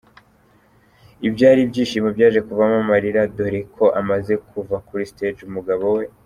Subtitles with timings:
[1.27, 6.03] ibyari ibyishimo byaje kuvamo amarira dore ko amaze kuva kuri stage umugabo we.